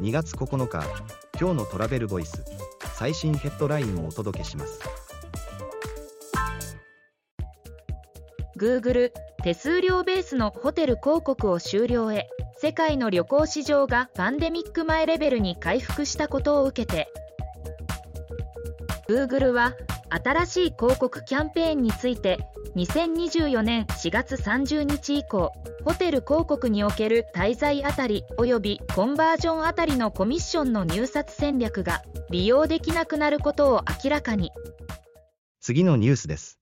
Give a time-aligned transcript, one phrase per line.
[0.00, 0.82] 2月9日
[1.38, 2.42] 今日のトラベルボイス
[2.94, 4.80] 最新ヘッドラインをお届けします。
[8.58, 12.30] Google 手数料ベースのホテル広告を終了へ。
[12.56, 17.08] 世界の旅行市場がパンデミック前レベルに回復したことを受けて。
[19.06, 19.74] Google は
[20.10, 22.38] 新しい広告キャンペーンについて
[22.76, 25.52] 2024年4月30日以降
[25.84, 34.50] ホテル広告における滞在あたり及びコンバージョンあたりのコミッションの入札戦略が利用できなくなることを明らかに。
[35.60, 36.58] 次のニュースです。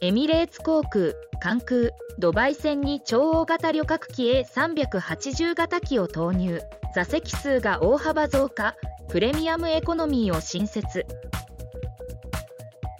[0.00, 6.60] エミレーツ航空関空ドバイ線に超大型旅客機 A380 型機を投入。
[6.94, 8.74] 座席数が大幅増加
[9.10, 11.06] プレミアムエコノミーを新設。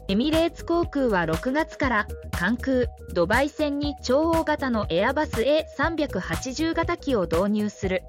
[0.09, 8.05] エミレーツ航空は6月から関空ドバイ線に超大型のエアバス A380 型機を導入する。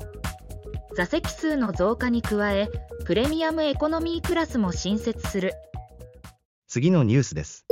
[0.95, 2.69] 座席数の増加に加え
[3.03, 5.55] プレミアムエコノミークラスも新設する。
[6.67, 7.65] 次のニュースです。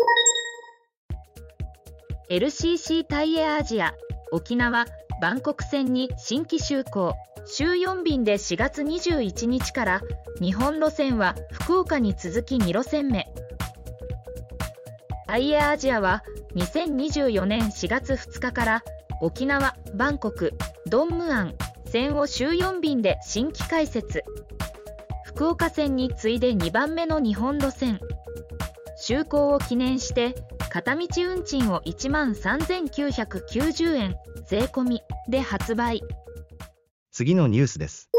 [2.30, 3.94] LCC タイエアアジア
[4.34, 4.88] 沖縄
[5.20, 7.16] バンコク線に新規就航。
[7.46, 10.02] 週4便で4月21日から
[10.42, 13.28] 日本路線は福岡に続き2路線目。
[15.28, 16.24] タイエアアジアは
[16.56, 18.84] 2024年4月2日から
[19.22, 20.54] 沖縄、バンコク、
[20.86, 21.56] ドンムアン。
[21.90, 24.24] 線を週4便で新規開設。
[25.24, 28.00] 福岡線に次いで2番目の日本路線。
[29.02, 30.36] 就航を記念して
[30.78, 36.04] 片道運賃を1万3990円税込みで発売。
[37.12, 38.12] 次のニュースです。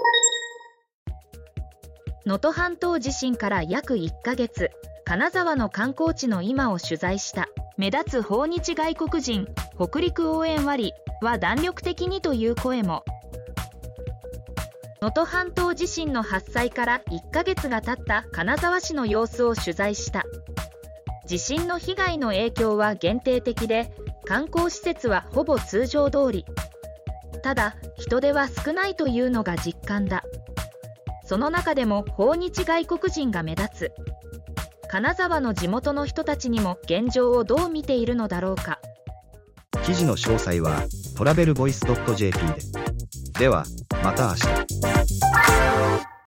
[2.26, 4.70] 能登半島地震から約1ヶ月
[5.04, 9.46] 金沢の観光地の今を取材した目立つ訪日外国人
[9.78, 13.04] 北陸応援割は弾力的にという声も。
[15.00, 20.24] 能登半島地震の発災から1ヶ月が経った金沢市の様子を取材した
[21.28, 23.92] 地震の被害の影響は限定的で
[24.24, 26.46] 観光施設はほぼ通常通り。
[27.42, 30.24] ただ人手は少ないというのが実感だ。
[31.24, 33.92] その中でも訪日外国人が目立つ。
[34.90, 38.80] 金沢の地元の人たちにも現状をどう見ているのだろうか。
[39.84, 40.82] 記事の詳細は
[41.14, 41.84] トラベルボイス
[42.16, 42.54] .jp で。
[43.38, 43.66] では
[44.02, 46.08] また明日。